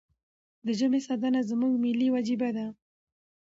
د 0.65 0.67
ژبې 0.79 0.99
ساتنه 1.07 1.39
زموږ 1.49 1.73
ملي 1.83 2.07
وجیبه 2.13 2.49
ده. 2.57 2.65